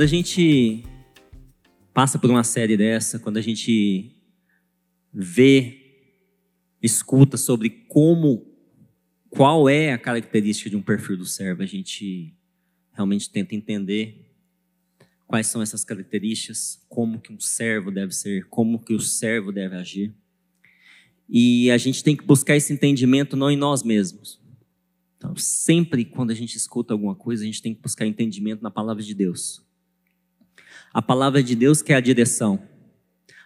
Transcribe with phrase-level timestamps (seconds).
[0.00, 0.82] Quando a gente
[1.92, 4.16] passa por uma série dessa, quando a gente
[5.12, 5.76] vê,
[6.80, 8.50] escuta sobre como,
[9.28, 12.34] qual é a característica de um perfil do servo, a gente
[12.94, 14.32] realmente tenta entender
[15.26, 19.76] quais são essas características, como que um servo deve ser, como que o servo deve
[19.76, 20.14] agir.
[21.28, 24.40] E a gente tem que buscar esse entendimento não em nós mesmos.
[25.18, 28.70] Então, sempre quando a gente escuta alguma coisa, a gente tem que buscar entendimento na
[28.70, 29.68] palavra de Deus.
[30.92, 32.60] A palavra de Deus que é a direção.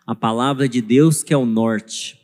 [0.07, 2.21] A palavra de Deus que é o norte.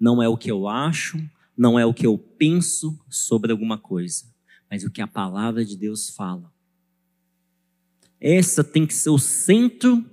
[0.00, 1.18] Não é o que eu acho,
[1.56, 4.24] não é o que eu penso sobre alguma coisa,
[4.70, 6.52] mas o que a palavra de Deus fala.
[8.20, 10.04] Essa tem que ser o centro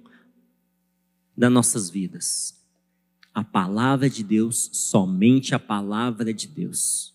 [1.36, 2.62] das nossas vidas.
[3.34, 7.14] A palavra de Deus, somente a palavra de Deus.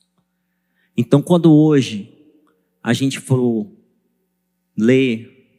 [0.96, 2.16] Então, quando hoje
[2.82, 3.70] a gente for
[4.76, 5.50] ler,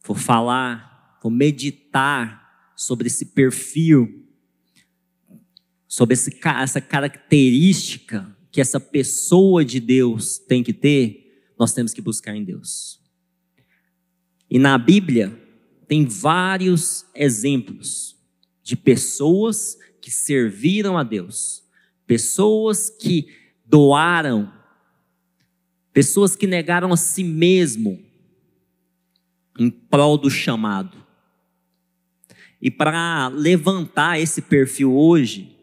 [0.00, 0.91] for falar
[1.22, 4.26] for meditar sobre esse perfil,
[5.86, 12.02] sobre esse, essa característica que essa pessoa de Deus tem que ter, nós temos que
[12.02, 13.00] buscar em Deus.
[14.50, 15.40] E na Bíblia
[15.86, 18.16] tem vários exemplos
[18.60, 21.62] de pessoas que serviram a Deus,
[22.04, 23.28] pessoas que
[23.64, 24.52] doaram,
[25.92, 28.04] pessoas que negaram a si mesmo
[29.56, 31.01] em prol do chamado.
[32.62, 35.58] E para levantar esse perfil hoje,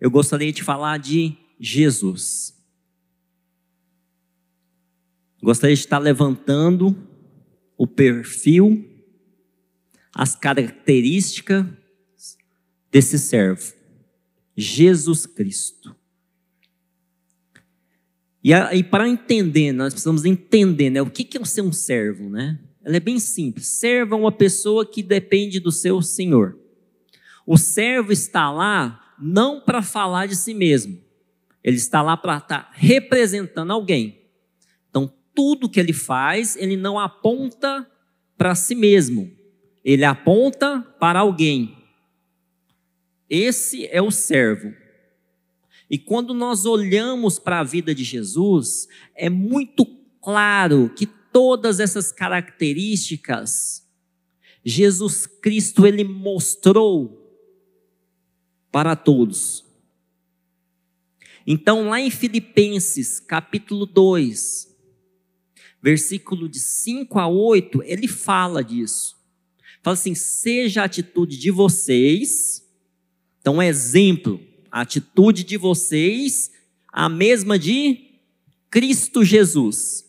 [0.00, 2.56] eu gostaria de falar de Jesus.
[5.42, 6.96] Gostaria de estar levantando
[7.76, 8.82] o perfil,
[10.14, 11.66] as características
[12.90, 13.74] desse servo,
[14.56, 15.94] Jesus Cristo.
[18.42, 22.30] E, e para entender, nós precisamos entender né, o que, que é ser um servo,
[22.30, 22.58] né?
[22.86, 23.66] Ela é bem simples.
[23.66, 26.56] Servo é uma pessoa que depende do seu senhor.
[27.44, 31.02] O servo está lá não para falar de si mesmo.
[31.64, 34.22] Ele está lá para estar tá representando alguém.
[34.88, 37.90] Então, tudo que ele faz, ele não aponta
[38.38, 39.32] para si mesmo.
[39.84, 41.76] Ele aponta para alguém.
[43.28, 44.72] Esse é o servo.
[45.90, 48.86] E quando nós olhamos para a vida de Jesus,
[49.16, 49.84] é muito
[50.22, 53.86] claro que todas essas características,
[54.64, 57.30] Jesus Cristo ele mostrou
[58.72, 59.62] para todos.
[61.46, 64.74] Então, lá em Filipenses, capítulo 2,
[65.82, 69.14] versículo de 5 a 8, ele fala disso.
[69.82, 72.66] Fala assim: seja a atitude de vocês,
[73.42, 74.40] então, exemplo,
[74.72, 76.50] a atitude de vocês,
[76.90, 78.22] a mesma de
[78.70, 80.05] Cristo Jesus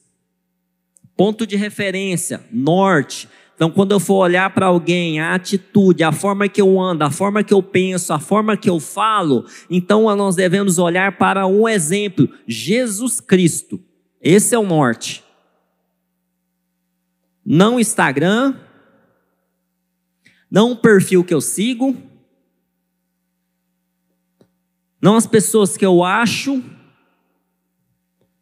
[1.18, 3.28] Ponto de referência, norte.
[3.56, 7.10] Então, quando eu for olhar para alguém, a atitude, a forma que eu ando, a
[7.10, 11.68] forma que eu penso, a forma que eu falo, então nós devemos olhar para um
[11.68, 13.84] exemplo: Jesus Cristo.
[14.22, 15.24] Esse é o norte.
[17.44, 18.56] Não Instagram,
[20.52, 21.98] não o perfil que eu sigo,
[25.02, 26.64] não as pessoas que eu acho,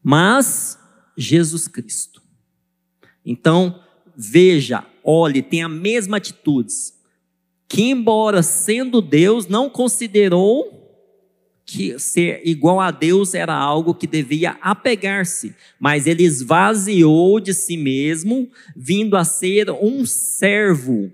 [0.04, 0.78] mas
[1.16, 2.25] Jesus Cristo.
[3.26, 3.80] Então,
[4.16, 6.94] veja, olhe, tem a mesma atitudes.
[7.68, 10.76] Que, embora sendo Deus, não considerou
[11.66, 17.76] que ser igual a Deus era algo que devia apegar-se, mas ele esvaziou de si
[17.76, 21.12] mesmo, vindo a ser um servo,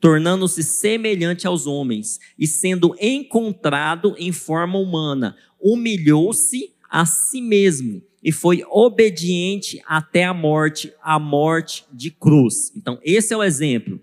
[0.00, 8.32] tornando-se semelhante aos homens e sendo encontrado em forma humana, humilhou-se a si mesmo e
[8.32, 12.72] foi obediente até a morte, a morte de cruz.
[12.76, 14.00] Então, esse é o exemplo.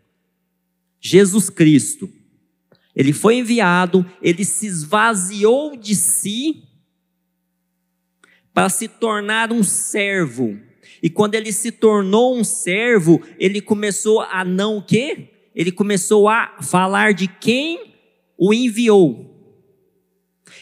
[1.01, 2.09] Jesus Cristo,
[2.95, 6.63] ele foi enviado, ele se esvaziou de si
[8.53, 10.57] para se tornar um servo.
[11.03, 15.29] E quando ele se tornou um servo, ele começou a não o quê?
[15.53, 17.93] Ele começou a falar de quem
[18.37, 19.31] o enviou.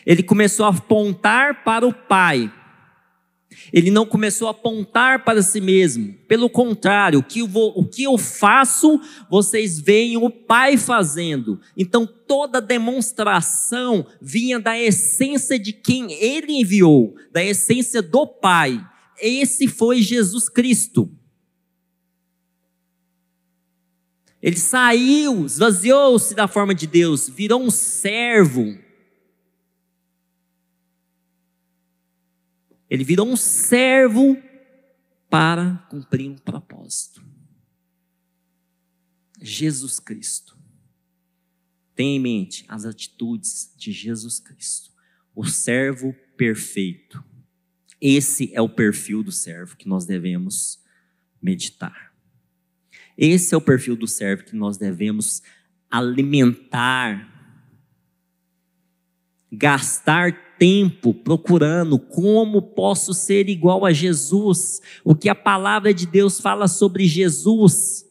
[0.06, 2.52] Ele começou a apontar para o Pai.
[3.72, 6.14] Ele não começou a apontar para si mesmo.
[6.28, 11.60] Pelo contrário, o que, eu vou, o que eu faço, vocês veem o Pai fazendo.
[11.78, 18.84] Então, toda demonstração vinha da essência de quem ele enviou, da essência do Pai.
[19.22, 21.10] Esse foi Jesus Cristo.
[24.42, 28.83] Ele saiu, esvaziou-se da forma de Deus, virou um servo
[32.94, 34.38] Ele virou um servo
[35.28, 37.25] para cumprir um propósito.
[39.42, 40.56] Jesus Cristo.
[41.95, 44.92] Tenha em mente as atitudes de Jesus Cristo,
[45.34, 47.24] o servo perfeito.
[48.00, 50.80] Esse é o perfil do servo que nós devemos
[51.42, 52.13] meditar.
[53.18, 55.42] Esse é o perfil do servo que nós devemos
[55.89, 57.28] alimentar,
[59.51, 66.39] gastar tempo procurando como posso ser igual a Jesus, o que a palavra de Deus
[66.39, 68.06] fala sobre Jesus.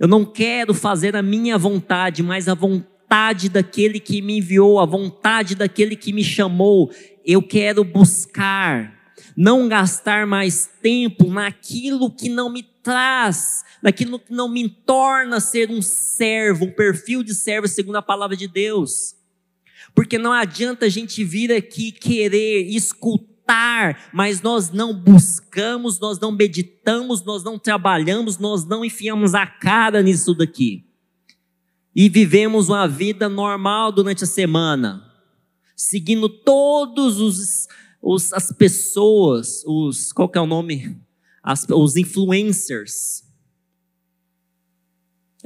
[0.00, 4.84] Eu não quero fazer a minha vontade, mas a vontade daquele que me enviou, a
[4.84, 6.90] vontade daquele que me chamou.
[7.24, 14.48] Eu quero buscar, não gastar mais tempo naquilo que não me traz, naquilo que não
[14.48, 19.14] me torna ser um servo, um perfil de servo segundo a palavra de Deus.
[19.94, 26.32] Porque não adianta a gente vir aqui querer escutar, mas nós não buscamos, nós não
[26.32, 30.84] meditamos, nós não trabalhamos, nós não enfiamos a cara nisso daqui.
[31.94, 35.04] E vivemos uma vida normal durante a semana,
[35.76, 37.68] seguindo todos os,
[38.02, 41.04] os as pessoas, os qual que é o nome?
[41.44, 43.23] as, os influencers.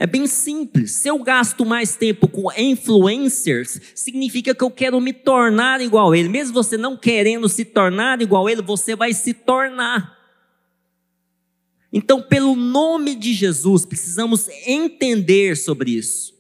[0.01, 0.93] É bem simples.
[0.93, 6.17] Se eu gasto mais tempo com influencers, significa que eu quero me tornar igual a
[6.17, 6.29] ele.
[6.29, 10.17] Mesmo você não querendo se tornar igual a ele, você vai se tornar.
[11.93, 16.33] Então, pelo nome de Jesus, precisamos entender sobre isso.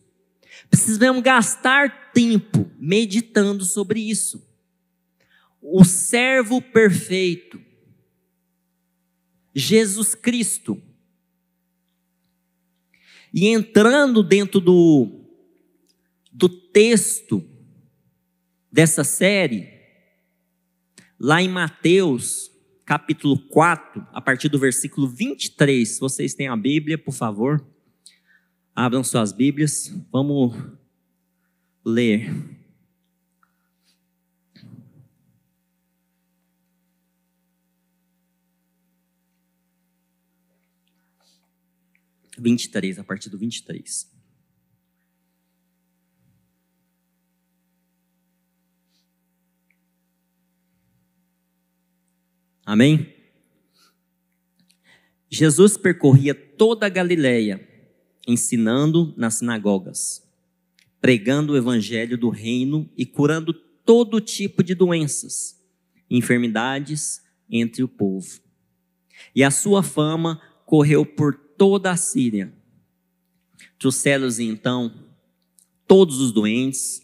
[0.70, 4.40] Precisamos gastar tempo meditando sobre isso.
[5.60, 7.60] O servo perfeito
[9.52, 10.80] Jesus Cristo.
[13.32, 15.24] E entrando dentro do,
[16.32, 17.44] do texto
[18.70, 19.68] dessa série,
[21.18, 22.50] lá em Mateus,
[22.84, 27.64] capítulo 4, a partir do versículo 23, se vocês têm a Bíblia, por favor,
[28.74, 30.54] abram suas Bíblias, vamos
[31.84, 32.57] ler.
[42.40, 44.10] 23, a partir do 23.
[52.64, 53.14] Amém?
[55.30, 57.66] Jesus percorria toda a Galileia,
[58.26, 60.22] ensinando nas sinagogas,
[61.00, 65.58] pregando o evangelho do reino e curando todo tipo de doenças,
[66.10, 68.38] enfermidades entre o povo.
[69.34, 72.50] E a sua fama correu por toda a Síria.
[73.78, 74.94] Trouxeram-lhes então
[75.86, 77.02] todos os doentes,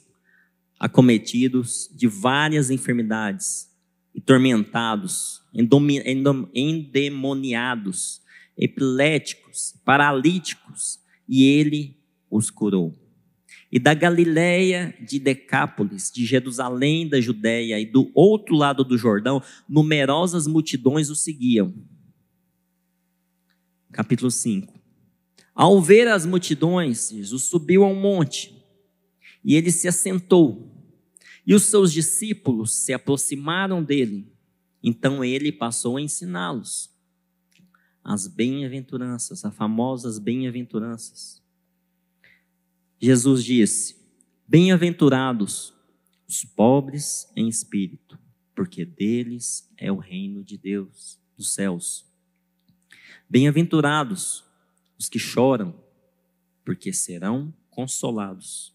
[0.78, 3.68] acometidos de várias enfermidades
[4.14, 5.42] e tormentados,
[6.54, 8.22] endemoniados,
[8.56, 11.98] epiléticos, paralíticos, e ele
[12.30, 12.94] os curou.
[13.72, 19.42] E da Galiléia de Decápolis, de Jerusalém da Judéia e do outro lado do Jordão,
[19.68, 21.74] numerosas multidões o seguiam
[23.94, 24.74] capítulo 5.
[25.54, 28.52] Ao ver as multidões, Jesus subiu a um monte
[29.44, 30.70] e ele se assentou.
[31.46, 34.32] E os seus discípulos se aproximaram dele.
[34.82, 36.92] Então ele passou a ensiná-los
[38.02, 41.42] as bem-aventuranças, as famosas bem-aventuranças.
[43.00, 43.96] Jesus disse:
[44.46, 45.72] Bem-aventurados
[46.28, 48.18] os pobres em espírito,
[48.54, 52.13] porque deles é o reino de Deus, dos céus.
[53.34, 54.44] Bem-aventurados
[54.96, 55.74] os que choram,
[56.64, 58.72] porque serão consolados.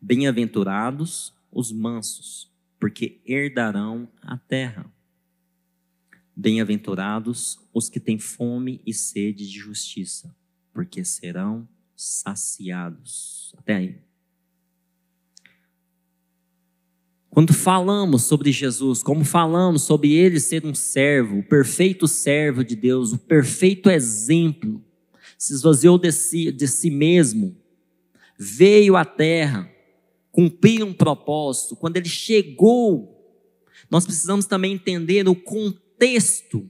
[0.00, 4.90] Bem-aventurados os mansos, porque herdarão a terra.
[6.34, 10.34] Bem-aventurados os que têm fome e sede de justiça,
[10.72, 13.54] porque serão saciados.
[13.58, 14.07] Até aí.
[17.38, 22.74] Quando falamos sobre Jesus, como falamos sobre ele ser um servo, o perfeito servo de
[22.74, 24.82] Deus, o perfeito exemplo,
[25.38, 27.56] se esvaziou de si, de si mesmo,
[28.36, 29.70] veio à terra,
[30.32, 31.76] cumpriu um propósito.
[31.76, 33.40] Quando ele chegou,
[33.88, 36.68] nós precisamos também entender o contexto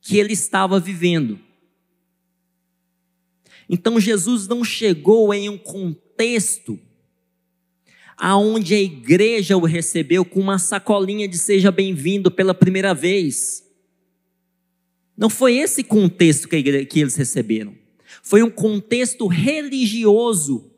[0.00, 1.36] que ele estava vivendo.
[3.68, 6.78] Então Jesus não chegou em um contexto
[8.16, 13.64] aonde a igreja o recebeu com uma sacolinha de seja bem-vindo pela primeira vez.
[15.16, 17.74] Não foi esse contexto que, igreja, que eles receberam.
[18.22, 20.70] Foi um contexto religioso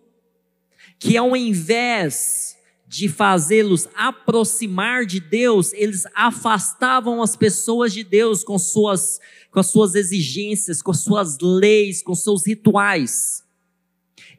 [0.98, 8.58] que, ao invés de fazê-los aproximar de Deus, eles afastavam as pessoas de Deus com
[8.58, 13.42] suas com as suas exigências, com as suas leis, com seus rituais.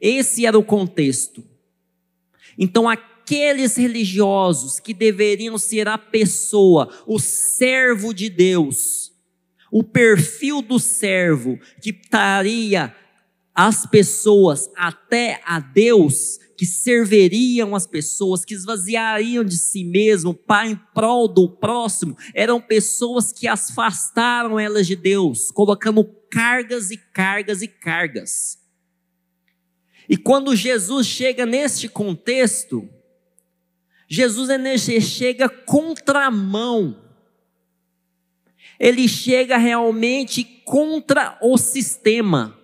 [0.00, 1.44] Esse era o contexto.
[2.60, 9.12] Então, aqueles religiosos que deveriam ser a pessoa, o servo de Deus,
[9.72, 12.94] o perfil do servo que estaria
[13.54, 20.68] as pessoas até a Deus, que serviriam as pessoas, que esvaziariam de si mesmo para
[20.68, 27.62] em prol do próximo, eram pessoas que afastaram elas de Deus, colocando cargas e cargas
[27.62, 28.59] e cargas.
[30.10, 32.90] E quando Jesus chega neste contexto,
[34.08, 34.48] Jesus
[35.00, 37.00] chega contramão.
[38.76, 42.58] Ele chega realmente contra o sistema.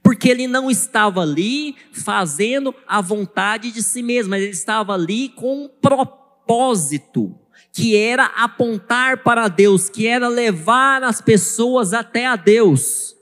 [0.00, 5.30] Porque ele não estava ali fazendo a vontade de si mesmo, mas ele estava ali
[5.30, 7.36] com um propósito,
[7.72, 13.15] que era apontar para Deus, que era levar as pessoas até a Deus.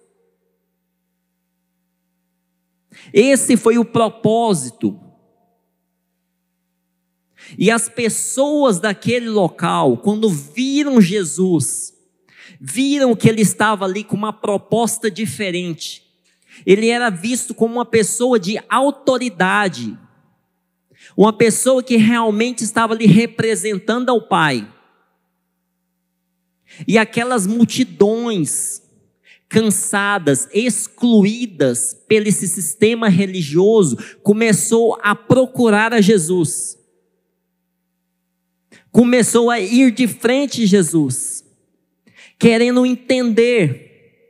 [3.17, 4.99] Esse foi o propósito.
[7.57, 11.95] E as pessoas daquele local, quando viram Jesus,
[12.61, 16.03] viram que ele estava ali com uma proposta diferente.
[16.67, 19.97] Ele era visto como uma pessoa de autoridade,
[21.17, 24.69] uma pessoa que realmente estava ali representando ao Pai.
[26.89, 28.84] E aquelas multidões
[29.55, 36.77] cansadas, excluídas pelo esse sistema religioso, começou a procurar a Jesus.
[38.91, 41.45] Começou a ir de frente a Jesus,
[42.37, 44.27] querendo entender,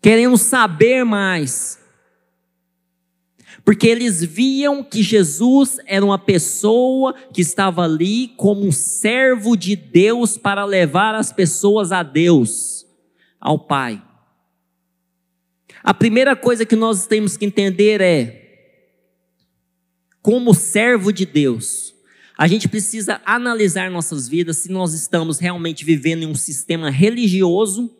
[0.00, 1.78] querendo saber mais.
[3.66, 9.76] Porque eles viam que Jesus era uma pessoa que estava ali como um servo de
[9.76, 12.75] Deus para levar as pessoas a Deus
[13.40, 14.02] ao Pai.
[15.82, 18.46] A primeira coisa que nós temos que entender é,
[20.20, 21.94] como servo de Deus,
[22.36, 27.90] a gente precisa analisar nossas vidas se nós estamos realmente vivendo em um sistema religioso,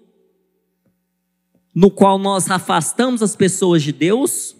[1.74, 4.56] no qual nós afastamos as pessoas de Deus,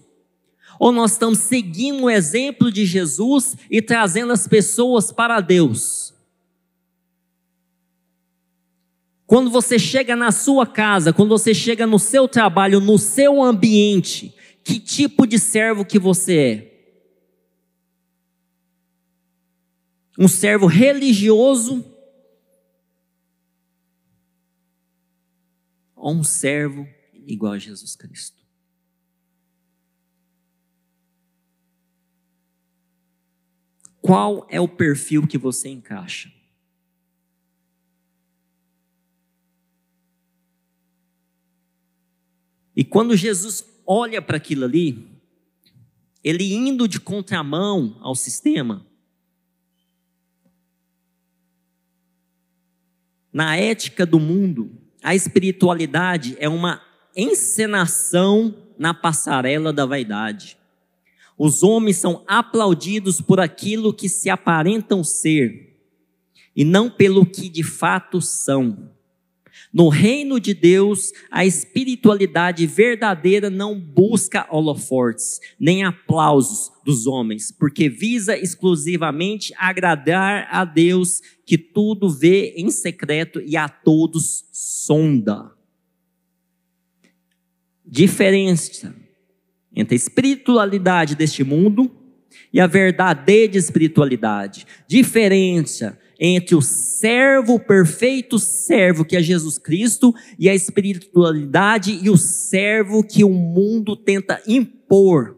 [0.78, 6.14] ou nós estamos seguindo o exemplo de Jesus e trazendo as pessoas para Deus.
[9.26, 14.33] Quando você chega na sua casa, quando você chega no seu trabalho, no seu ambiente,
[14.62, 16.76] que tipo de servo que você é?
[20.18, 21.85] Um servo religioso
[25.95, 28.47] ou um servo igual a Jesus Cristo?
[34.00, 36.36] Qual é o perfil que você encaixa?
[42.76, 45.09] E quando Jesus olha para aquilo ali,
[46.23, 48.87] ele indo de contramão ao sistema,
[53.33, 54.71] na ética do mundo,
[55.02, 56.83] a espiritualidade é uma
[57.16, 60.59] encenação na passarela da vaidade.
[61.38, 65.78] Os homens são aplaudidos por aquilo que se aparentam ser
[66.54, 68.90] e não pelo que de fato são.
[69.76, 77.87] No reino de Deus, a espiritualidade verdadeira não busca holofortes, nem aplausos dos homens, porque
[77.87, 85.52] visa exclusivamente agradar a Deus, que tudo vê em secreto e a todos sonda.
[87.85, 88.97] Diferença
[89.75, 91.95] entre a espiritualidade deste mundo
[92.50, 94.66] e a verdadeira espiritualidade.
[94.88, 102.09] Diferença entre o servo, o perfeito servo que é Jesus Cristo, e a espiritualidade e
[102.09, 105.37] o servo que o mundo tenta impor.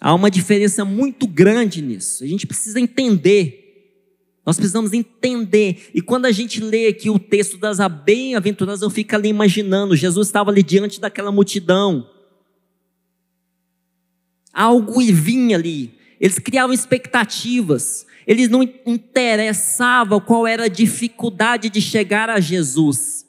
[0.00, 2.24] Há uma diferença muito grande nisso.
[2.24, 3.60] A gente precisa entender.
[4.46, 5.90] Nós precisamos entender.
[5.94, 9.94] E quando a gente lê aqui o texto das bem-aventuranças, eu fico ali imaginando.
[9.94, 12.08] Jesus estava ali diante daquela multidão
[14.52, 15.94] algo vinha ali.
[16.20, 18.06] Eles criavam expectativas.
[18.26, 23.26] Eles não interessavam qual era a dificuldade de chegar a Jesus.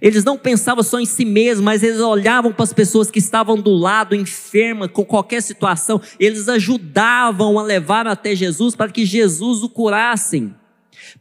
[0.00, 3.56] Eles não pensavam só em si mesmos, mas eles olhavam para as pessoas que estavam
[3.56, 6.00] do lado, enfermas, com qualquer situação.
[6.20, 10.54] Eles ajudavam a levar até Jesus para que Jesus o curassem,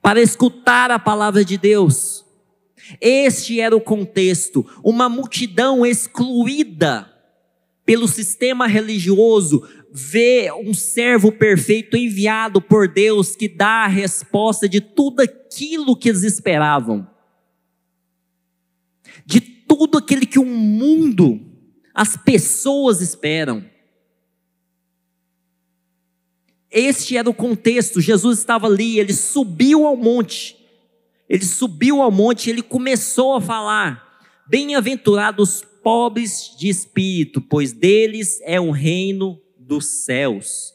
[0.01, 2.25] para escutar a palavra de Deus.
[2.99, 4.65] Este era o contexto.
[4.83, 7.14] Uma multidão excluída
[7.85, 14.81] pelo sistema religioso, vê um servo perfeito enviado por Deus que dá a resposta de
[14.81, 17.07] tudo aquilo que eles esperavam.
[19.25, 21.39] De tudo aquilo que o mundo,
[21.93, 23.63] as pessoas esperam.
[26.69, 28.01] Este era o contexto.
[28.01, 30.57] Jesus estava ali, ele subiu ao monte.
[31.29, 38.59] Ele subiu ao monte, ele começou a falar: Bem-aventurados pobres de espírito, pois deles é
[38.59, 40.73] o reino dos céus.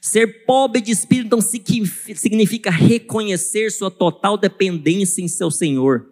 [0.00, 6.08] Ser pobre de espírito não significa reconhecer sua total dependência em seu Senhor.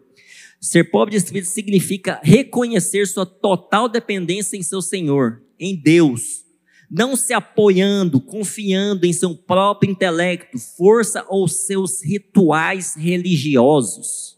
[0.61, 6.45] Ser pobre de espírito significa reconhecer sua total dependência em seu Senhor, em Deus.
[6.91, 14.37] Não se apoiando, confiando em seu próprio intelecto, força ou seus rituais religiosos.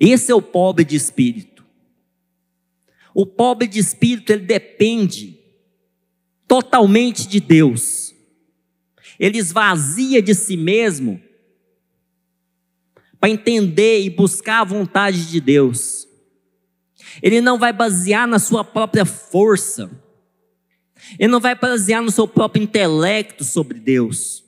[0.00, 1.49] Esse é o pobre de espírito.
[3.14, 5.38] O pobre de espírito, ele depende
[6.46, 8.14] totalmente de Deus.
[9.18, 11.20] Ele esvazia de si mesmo
[13.20, 16.08] para entender e buscar a vontade de Deus.
[17.22, 19.90] Ele não vai basear na sua própria força.
[21.18, 24.44] Ele não vai basear no seu próprio intelecto sobre Deus,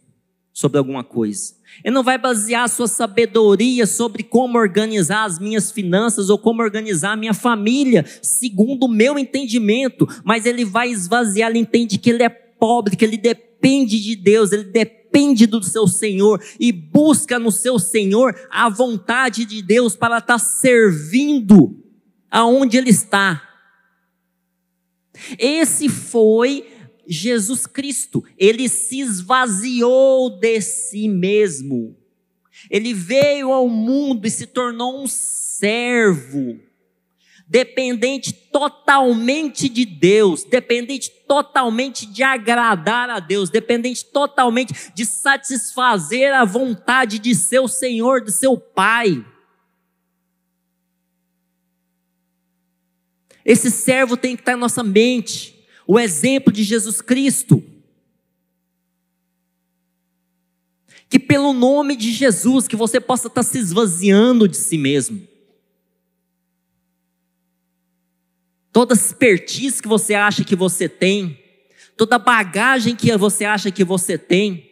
[0.52, 1.54] sobre alguma coisa.
[1.84, 6.62] Ele não vai basear a sua sabedoria sobre como organizar as minhas finanças ou como
[6.62, 12.10] organizar a minha família, segundo o meu entendimento, mas ele vai esvaziar, ele entende que
[12.10, 17.38] ele é pobre, que ele depende de Deus, ele depende do seu Senhor e busca
[17.38, 21.76] no seu Senhor a vontade de Deus para estar servindo
[22.30, 23.42] aonde ele está.
[25.38, 26.71] Esse foi
[27.12, 28.24] Jesus Cristo.
[28.38, 31.96] Ele se esvaziou de si mesmo.
[32.70, 36.60] Ele veio ao mundo e se tornou um servo,
[37.46, 46.44] dependente totalmente de Deus, dependente totalmente de agradar a Deus, dependente totalmente de satisfazer a
[46.44, 49.24] vontade de seu Senhor, de seu Pai.
[53.44, 55.61] Esse servo tem que estar em nossa mente
[55.92, 57.62] o exemplo de Jesus Cristo.
[61.06, 65.20] Que pelo nome de Jesus, que você possa estar se esvaziando de si mesmo.
[68.72, 71.38] Toda expertise que você acha que você tem,
[71.94, 74.66] toda bagagem que você acha que você tem,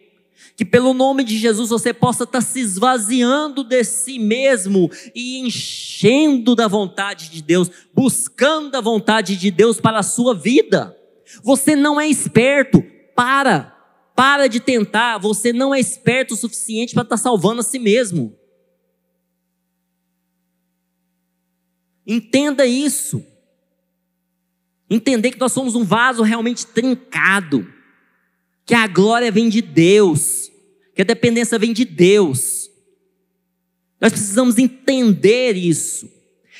[0.57, 6.55] que pelo nome de Jesus você possa estar se esvaziando de si mesmo e enchendo
[6.55, 10.97] da vontade de Deus, buscando a vontade de Deus para a sua vida.
[11.43, 12.83] Você não é esperto.
[13.15, 13.77] Para.
[14.15, 15.17] Para de tentar.
[15.19, 18.37] Você não é esperto o suficiente para estar tá salvando a si mesmo.
[22.05, 23.25] Entenda isso.
[24.89, 27.71] Entender que nós somos um vaso realmente trincado.
[28.65, 30.51] Que a glória vem de Deus.
[30.93, 32.69] Que a dependência vem de Deus.
[33.99, 36.09] Nós precisamos entender isso.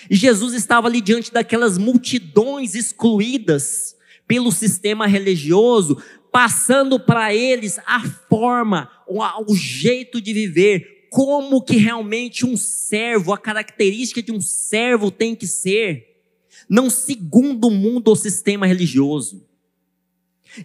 [0.10, 3.96] E Jesus estava ali diante daquelas multidões excluídas
[4.32, 12.46] pelo sistema religioso, passando para eles a forma, o, jeito de viver, como que realmente
[12.46, 16.24] um servo, a característica de um servo tem que ser,
[16.70, 19.46] não segundo o mundo ou sistema religioso.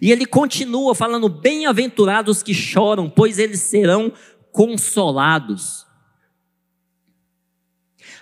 [0.01, 4.13] E ele continua falando: bem-aventurados que choram, pois eles serão
[4.49, 5.85] consolados.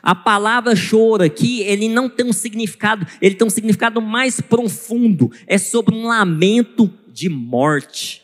[0.05, 5.31] A palavra choro aqui, ele não tem um significado, ele tem um significado mais profundo.
[5.47, 8.21] É sobre um lamento de morte.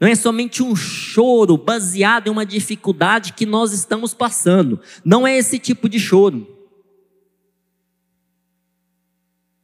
[0.00, 4.80] Não é somente um choro baseado em uma dificuldade que nós estamos passando.
[5.04, 6.44] Não é esse tipo de choro.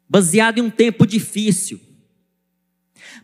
[0.08, 1.80] Baseado em um tempo difícil.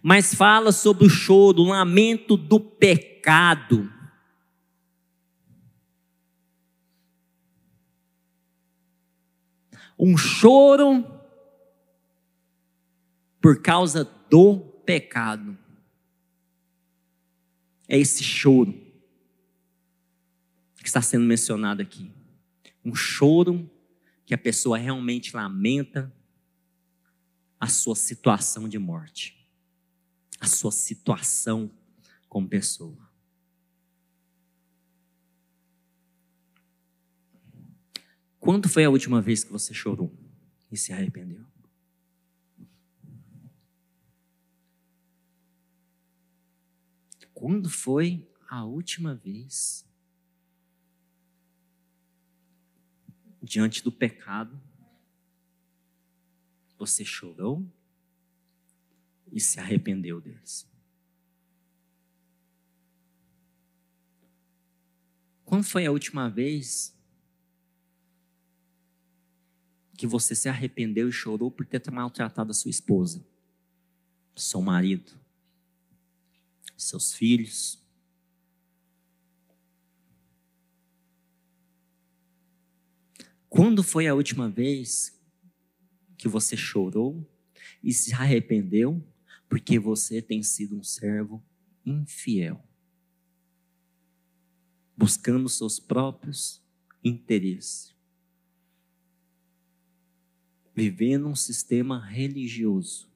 [0.02, 3.92] Mas fala sobre o choro, o lamento do pecado
[9.98, 11.04] um choro
[13.40, 15.56] por causa do pecado.
[17.88, 18.72] É esse choro
[20.78, 22.12] que está sendo mencionado aqui.
[22.84, 23.70] Um choro
[24.24, 26.12] que a pessoa realmente lamenta
[27.58, 29.48] a sua situação de morte,
[30.40, 31.70] a sua situação
[32.28, 33.05] como pessoa.
[38.46, 40.16] Quando foi a última vez que você chorou
[40.70, 41.44] e se arrependeu?
[47.34, 49.84] Quando foi a última vez
[53.42, 54.62] diante do pecado
[56.78, 57.68] você chorou
[59.32, 60.70] e se arrependeu deles.
[65.44, 66.95] Quando foi a última vez
[69.96, 73.26] que você se arrependeu e chorou por ter maltratado a sua esposa,
[74.34, 75.12] seu marido,
[76.76, 77.82] seus filhos?
[83.48, 85.18] Quando foi a última vez
[86.18, 87.26] que você chorou
[87.82, 89.02] e se arrependeu
[89.48, 91.42] porque você tem sido um servo
[91.84, 92.62] infiel,
[94.94, 96.62] buscando seus próprios
[97.02, 97.95] interesses,
[100.76, 103.08] vivendo um sistema religioso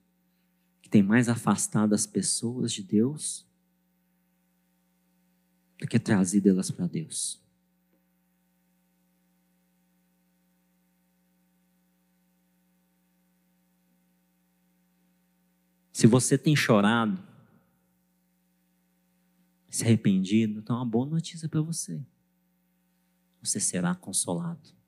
[0.81, 3.47] que tem mais afastado as pessoas de Deus
[5.79, 7.39] do que trazido elas para Deus.
[15.93, 17.23] Se você tem chorado,
[19.69, 22.03] se arrependido, então é uma boa notícia para você.
[23.43, 24.80] Você será consolado.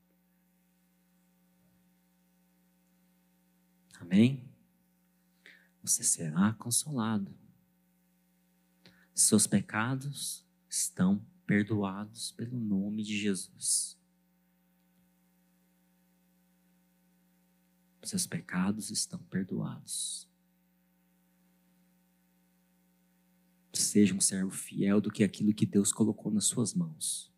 [4.03, 4.45] Amém?
[5.83, 7.33] Você será consolado.
[9.15, 13.97] Seus pecados estão perdoados pelo nome de Jesus.
[18.03, 20.29] Seus pecados estão perdoados.
[23.73, 27.33] Seja um servo fiel do que aquilo que Deus colocou nas suas mãos.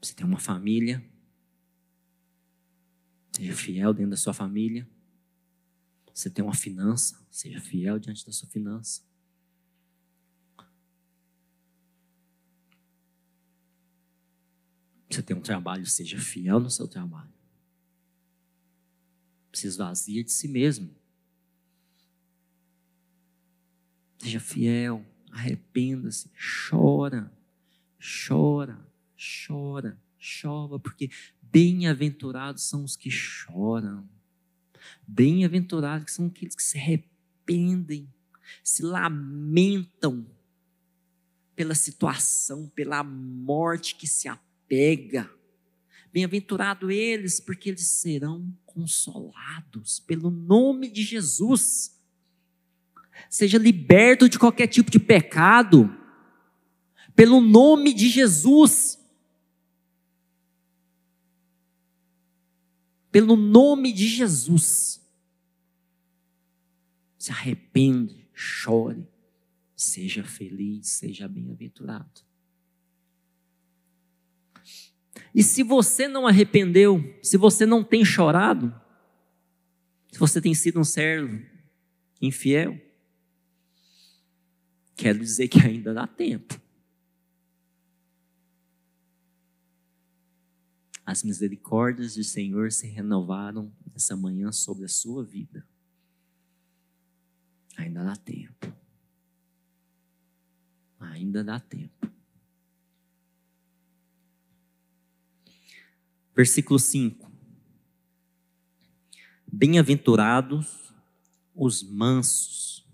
[0.00, 1.04] Você tem uma família,
[3.38, 4.88] seja fiel dentro da sua família.
[6.12, 9.02] Você tem uma finança, seja fiel diante da sua finança.
[15.08, 17.32] Você tem um trabalho, seja fiel no seu trabalho.
[19.52, 20.94] Se esvazia de si mesmo.
[24.18, 26.28] Seja fiel, arrependa-se,
[26.68, 27.32] chora,
[28.00, 28.84] chora,
[29.16, 31.08] chora, chora, porque
[31.50, 34.08] bem-aventurados são os que choram.
[35.06, 38.08] Bem-aventurados são aqueles que se arrependem,
[38.62, 40.26] se lamentam
[41.54, 45.28] pela situação, pela morte que se apega.
[46.12, 51.98] Bem-aventurado eles, porque eles serão consolados pelo nome de Jesus.
[53.28, 55.92] Seja liberto de qualquer tipo de pecado,
[57.14, 58.98] pelo nome de Jesus.
[63.18, 65.04] Pelo nome de Jesus.
[67.18, 69.04] Se arrepende, chore,
[69.74, 72.22] seja feliz, seja bem-aventurado.
[75.34, 78.72] E se você não arrependeu, se você não tem chorado,
[80.12, 81.44] se você tem sido um servo
[82.22, 82.80] infiel,
[84.94, 86.60] Quero dizer que ainda dá tempo.
[91.08, 95.66] As misericórdias do Senhor se renovaram essa manhã sobre a sua vida.
[97.78, 98.76] Ainda dá tempo.
[101.00, 102.12] Ainda dá tempo.
[106.36, 107.32] Versículo 5.
[109.50, 110.92] Bem-aventurados
[111.54, 112.86] os mansos,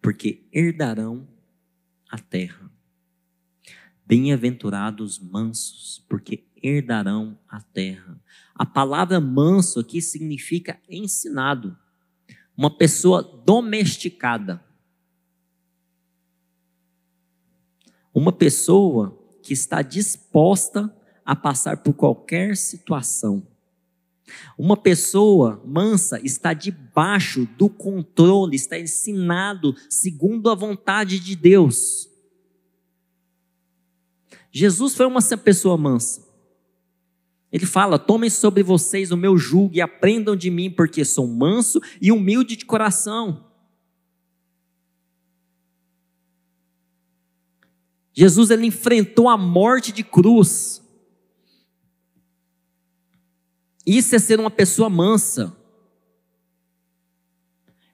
[0.00, 1.26] porque herdarão
[2.08, 2.70] a terra.
[4.08, 8.18] Bem-aventurados mansos, porque herdarão a terra.
[8.54, 11.76] A palavra manso aqui significa ensinado,
[12.56, 14.64] uma pessoa domesticada.
[18.14, 20.90] Uma pessoa que está disposta
[21.22, 23.46] a passar por qualquer situação.
[24.56, 32.07] Uma pessoa mansa está debaixo do controle, está ensinado segundo a vontade de Deus.
[34.58, 36.26] Jesus foi uma pessoa mansa.
[37.52, 41.80] Ele fala: Tomem sobre vocês o meu jugo e aprendam de mim, porque sou manso
[42.02, 43.46] e humilde de coração.
[48.12, 50.82] Jesus ele enfrentou a morte de cruz.
[53.86, 55.56] Isso é ser uma pessoa mansa.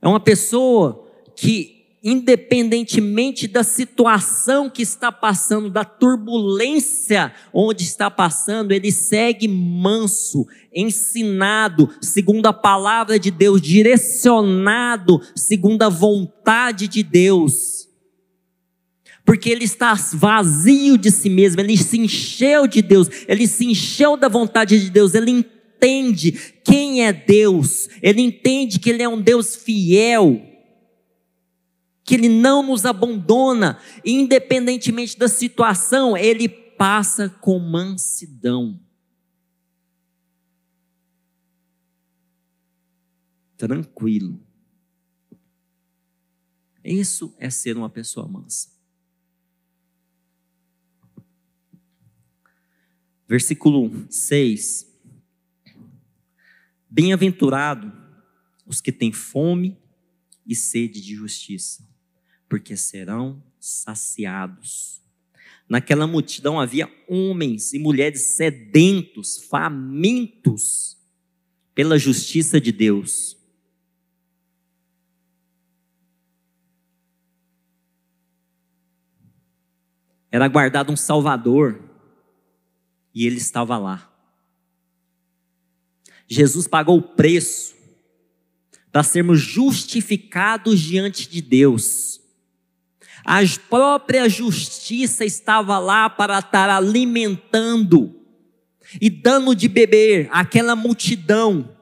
[0.00, 1.73] É uma pessoa que,
[2.04, 11.88] independentemente da situação que está passando, da turbulência onde está passando, ele segue manso, ensinado,
[12.02, 17.88] segundo a palavra de Deus, direcionado, segundo a vontade de Deus.
[19.24, 24.14] Porque ele está vazio de si mesmo, ele se encheu de Deus, ele se encheu
[24.18, 29.22] da vontade de Deus, ele entende quem é Deus, ele entende que ele é um
[29.22, 30.53] Deus fiel,
[32.04, 38.78] que ele não nos abandona, independentemente da situação, ele passa com mansidão.
[43.56, 44.38] Tranquilo.
[46.84, 48.68] Isso é ser uma pessoa mansa.
[53.26, 54.86] Versículo 6.
[56.90, 57.90] Bem-aventurado
[58.66, 59.78] os que têm fome
[60.46, 61.88] e sede de justiça,
[62.48, 65.02] porque serão saciados.
[65.68, 70.96] Naquela multidão havia homens e mulheres sedentos, famintos
[71.74, 73.36] pela justiça de Deus.
[80.30, 81.80] Era guardado um Salvador
[83.14, 84.10] e ele estava lá.
[86.26, 87.74] Jesus pagou o preço
[88.90, 92.20] para sermos justificados diante de Deus.
[93.24, 98.14] A própria justiça estava lá para estar alimentando
[99.00, 101.74] e dando de beber aquela multidão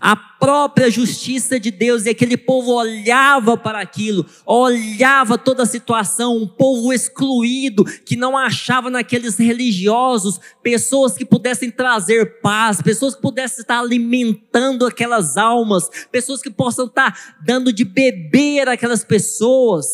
[0.00, 6.36] a própria justiça de Deus e aquele povo olhava para aquilo, olhava toda a situação,
[6.36, 13.22] um povo excluído que não achava naqueles religiosos pessoas que pudessem trazer paz, pessoas que
[13.22, 19.86] pudessem estar alimentando aquelas almas, pessoas que possam estar dando de beber aquelas pessoas.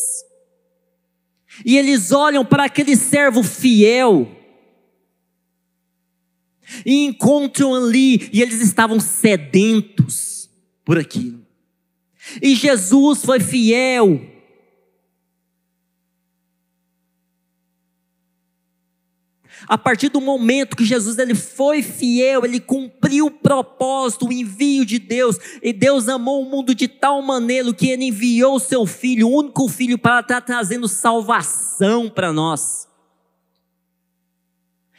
[1.63, 4.29] E eles olham para aquele servo fiel,
[6.85, 10.49] e encontram ali, e eles estavam sedentos
[10.83, 11.45] por aquilo.
[12.41, 14.34] E Jesus foi fiel.
[19.67, 24.85] A partir do momento que Jesus ele foi fiel, ele cumpriu o propósito, o envio
[24.85, 28.85] de Deus, e Deus amou o mundo de tal maneira que ele enviou o seu
[28.85, 32.87] filho, o único filho, para estar trazendo salvação para nós.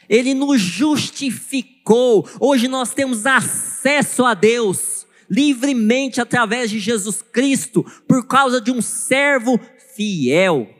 [0.09, 2.27] Ele nos justificou.
[2.39, 8.81] Hoje nós temos acesso a Deus livremente através de Jesus Cristo, por causa de um
[8.81, 9.59] servo
[9.95, 10.76] fiel.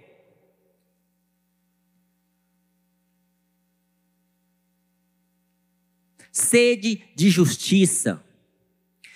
[6.37, 8.23] Sede de justiça,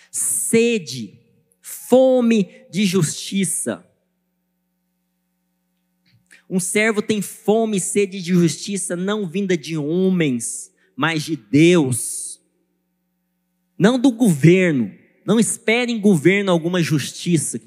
[0.09, 1.19] sede,
[1.61, 3.87] fome de justiça.
[6.49, 12.41] Um servo tem fome e sede de justiça, não vinda de homens, mas de Deus.
[13.77, 14.91] Não do governo.
[15.23, 17.61] Não espere em governo alguma justiça.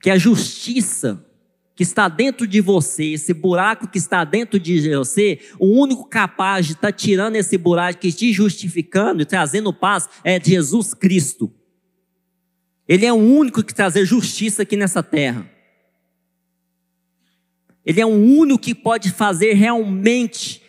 [0.00, 1.22] Que a justiça
[1.76, 6.64] que está dentro de você, esse buraco que está dentro de você, o único capaz
[6.64, 11.52] de estar tirando esse buraco, que te justificando e trazendo paz, é Jesus Cristo.
[12.88, 15.50] Ele é o único que trazer justiça aqui nessa terra.
[17.84, 20.62] Ele é o único que pode fazer realmente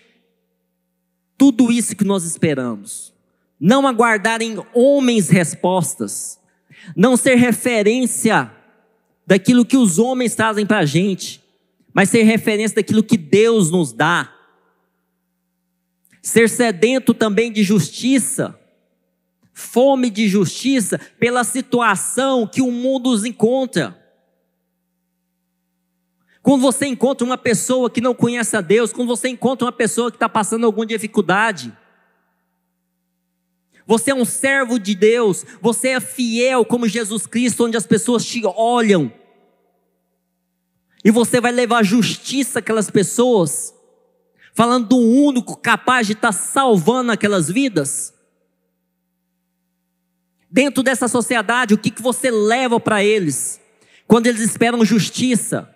[1.38, 3.14] tudo isso que nós esperamos.
[3.58, 6.38] Não aguardar em homens respostas.
[6.96, 8.52] Não ser referência
[9.28, 11.44] daquilo que os homens trazem para a gente,
[11.94, 14.34] mas ser referência daquilo que Deus nos dá.
[16.22, 18.58] Ser sedento também de justiça,
[19.54, 24.02] fome de justiça pela situação que o mundo nos encontra.
[26.42, 30.10] Quando você encontra uma pessoa que não conhece a Deus, quando você encontra uma pessoa
[30.10, 31.74] que está passando alguma dificuldade,
[33.88, 38.26] você é um servo de Deus, você é fiel como Jesus Cristo, onde as pessoas
[38.26, 39.12] te olham,
[41.06, 43.74] e você vai levar justiça àquelas pessoas,
[44.54, 48.14] falando do único capaz de estar tá salvando aquelas vidas.
[50.52, 53.62] Dentro dessa sociedade, o que, que você leva para eles,
[54.06, 55.74] quando eles esperam justiça?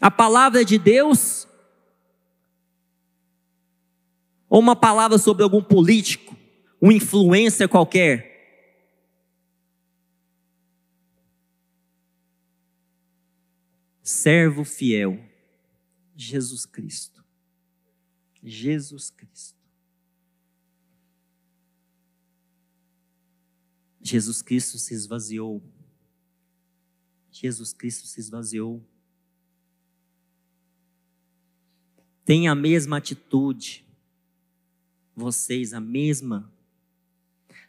[0.00, 1.45] A palavra de Deus?
[4.48, 6.36] Ou uma palavra sobre algum político,
[6.80, 8.34] um influencer qualquer?
[14.02, 15.18] Servo fiel,
[16.14, 17.24] Jesus Cristo.
[18.42, 19.58] Jesus Cristo.
[24.00, 25.60] Jesus Cristo se esvaziou.
[27.32, 28.86] Jesus Cristo se esvaziou
[32.26, 33.85] Tenha a mesma atitude.
[35.16, 36.52] Vocês, a mesma.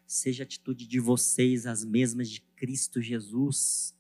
[0.05, 3.95] Seja a atitude de vocês as mesmas de Cristo Jesus.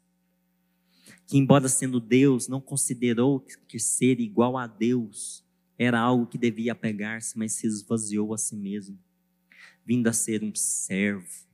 [1.25, 5.45] Que, embora sendo Deus, não considerou que ser igual a Deus
[5.77, 8.99] era algo que devia apegar-se, mas se esvaziou a si mesmo,
[9.85, 11.45] vindo a ser um servo,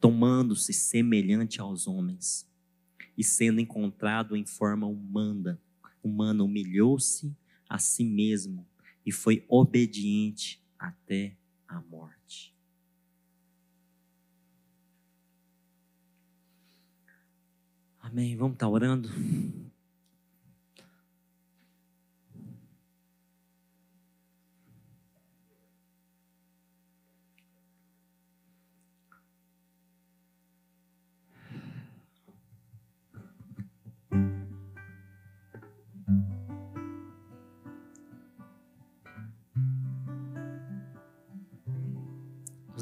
[0.00, 2.46] tomando-se semelhante aos homens
[3.16, 5.60] e sendo encontrado em forma humana,
[6.02, 7.34] humana humilhou-se
[7.68, 8.66] a si mesmo
[9.04, 11.36] e foi obediente até
[11.66, 12.54] a morte.
[18.00, 18.36] Amém.
[18.36, 19.08] Vamos estar orando?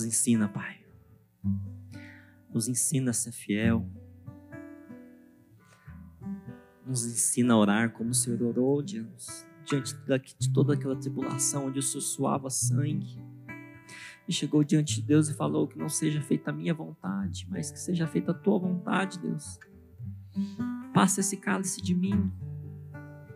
[0.00, 0.78] Nos ensina, Pai.
[2.50, 3.86] Nos ensina a ser fiel.
[6.86, 9.44] Nos ensina a orar como o Senhor orou diante,
[10.38, 13.22] de toda aquela tribulação onde o Senhor suava sangue.
[14.26, 17.70] E chegou diante de Deus e falou que não seja feita a minha vontade, mas
[17.70, 19.58] que seja feita a tua vontade, Deus.
[20.94, 22.32] Passa esse cálice de mim.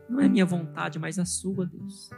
[0.09, 2.09] Não é minha vontade, mas a sua, Deus.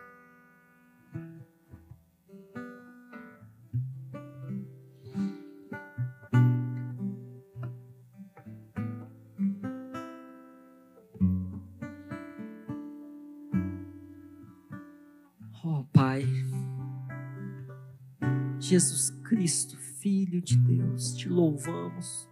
[18.76, 22.28] Jesus Cristo, Filho de Deus, te louvamos.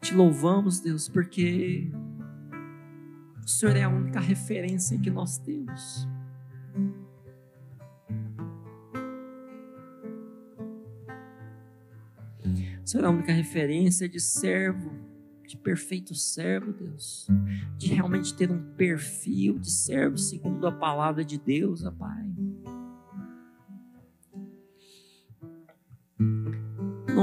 [0.00, 1.92] Te louvamos, Deus, porque
[3.44, 6.08] o Senhor é a única referência que nós temos.
[12.82, 14.90] O Senhor é a única referência de servo,
[15.46, 17.28] de perfeito servo, Deus.
[17.76, 22.27] De realmente ter um perfil de servo segundo a palavra de Deus, ó Pai.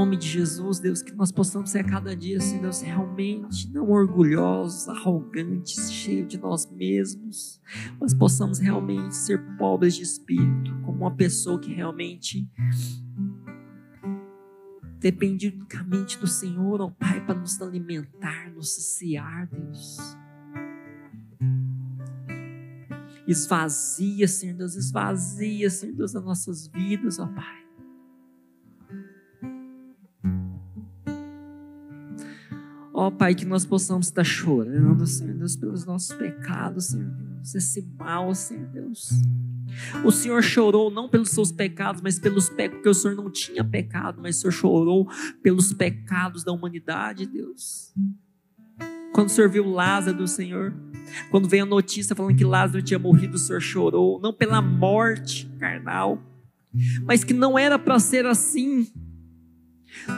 [0.05, 3.89] Nome de Jesus, Deus, que nós possamos ser a cada dia, assim, Deus, realmente não
[3.89, 7.59] orgulhosos, arrogantes, cheios de nós mesmos,
[7.99, 12.47] mas possamos realmente ser pobres de espírito, como uma pessoa que realmente
[14.99, 19.97] depende unicamente do Senhor, ó Pai, para nos alimentar, nos saciar, Deus.
[23.27, 27.64] Esvazia, Senhor Deus, esvazia, Senhor Deus, as nossas vidas, ó Pai.
[33.05, 37.87] Ó Pai, que nós possamos estar chorando, Senhor Deus, pelos nossos pecados, Senhor Deus, esse
[37.99, 39.11] mal, Senhor Deus.
[40.03, 43.63] O Senhor chorou não pelos seus pecados, mas pelos pecados, porque o Senhor não tinha
[43.63, 45.07] pecado, mas o Senhor chorou
[45.43, 47.93] pelos pecados da humanidade, Deus.
[49.13, 50.73] Quando o Senhor viu Lázaro do Senhor,
[51.29, 55.45] quando veio a notícia falando que Lázaro tinha morrido, o Senhor chorou, não pela morte
[55.59, 56.19] carnal,
[57.03, 58.91] mas que não era para ser assim.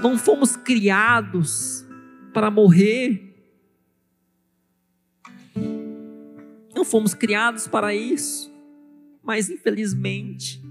[0.02, 1.86] Não fomos criados
[2.38, 3.36] para morrer.
[6.76, 8.54] Não fomos criados para isso,
[9.24, 10.62] mas infelizmente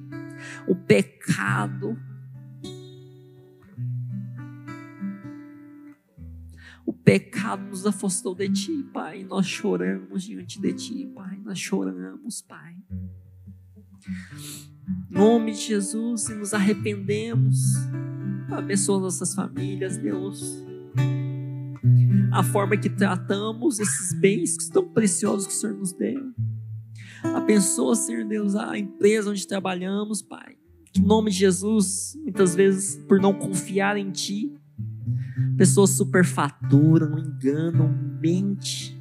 [0.69, 1.99] o pecado,
[6.87, 9.25] o pecado nos afastou de Ti, Pai.
[9.25, 11.37] Nós choramos diante de Ti, Pai.
[11.45, 12.77] Nós choramos, Pai.
[15.11, 17.75] Em nome de Jesus, e nos arrependemos.
[18.53, 20.65] Abençoa nossas famílias, Deus
[22.33, 26.33] a forma que tratamos esses bens que estão preciosos que o Senhor nos deu.
[27.23, 30.57] Abençoa, Senhor Deus, a empresa onde trabalhamos, Pai.
[30.97, 34.55] Em nome de Jesus, muitas vezes, por não confiar em Ti,
[35.57, 37.89] pessoas superfaturam, enganam,
[38.21, 38.97] mentem.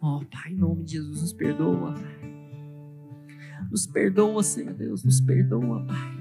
[0.00, 2.39] Oh, Pai, em nome de Jesus, nos perdoa, Pai.
[3.70, 6.20] Nos perdoa, Senhor Deus, nos perdoa, Pai.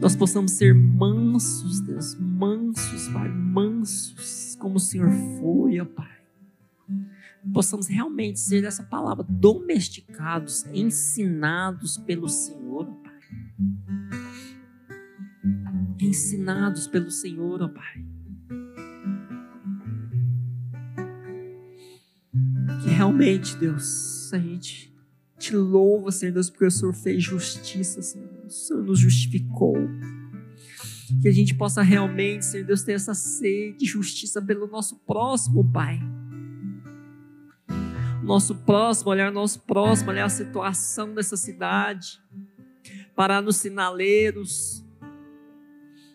[0.00, 6.08] Nós possamos ser mansos, Deus, mansos, Pai, mansos, como o Senhor foi, ó Pai.
[7.52, 13.20] Possamos realmente ser dessa palavra domesticados, ensinados pelo Senhor, ó Pai.
[16.00, 18.04] Ensinados pelo Senhor, ó Pai.
[22.82, 24.94] Que realmente, Deus, a gente
[25.38, 28.54] te louva, Senhor Deus, porque o Senhor fez justiça, Senhor Deus.
[28.54, 29.76] O Senhor nos justificou.
[31.20, 35.68] Que a gente possa realmente, Senhor Deus, ter essa sede de justiça pelo nosso próximo,
[35.72, 35.98] Pai.
[38.22, 42.20] Nosso próximo, olhar nosso próximo, olhar a situação dessa cidade.
[43.20, 44.82] parar nos sinaleiros,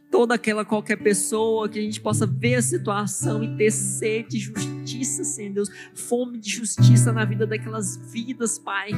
[0.09, 4.39] toda aquela qualquer pessoa que a gente possa ver a situação e ter sede de
[4.39, 8.91] justiça, Senhor Deus, fome de justiça na vida daquelas vidas, Pai.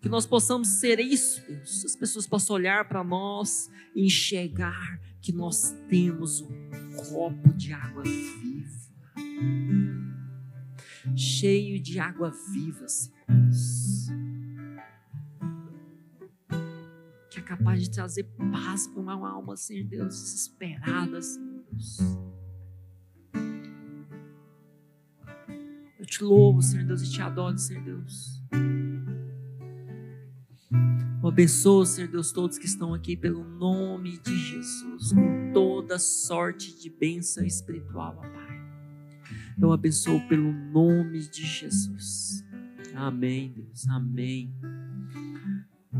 [0.00, 1.84] Que nós possamos ser isso, Deus.
[1.84, 6.70] As pessoas possam olhar para nós e enxergar que nós temos um
[7.10, 8.78] copo de água viva,
[11.16, 13.18] cheio de água viva, Senhor
[17.30, 21.98] Que é capaz de trazer paz para uma alma, Senhor Deus, desesperada, Senhor Deus.
[26.08, 28.42] Te louvo, Senhor Deus, e te adoro, Senhor Deus.
[31.22, 36.78] Eu abençoo, Senhor Deus, todos que estão aqui pelo nome de Jesus, com toda sorte
[36.80, 38.48] de bênção espiritual, ó Pai.
[39.60, 42.44] Eu abençoo pelo nome de Jesus.
[42.94, 43.86] Amém, Deus.
[43.88, 44.54] Amém.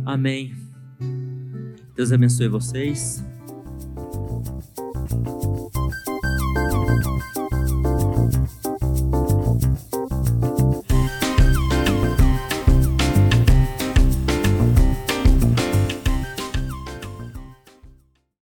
[0.05, 0.55] Amém.
[1.95, 3.25] Deus abençoe vocês.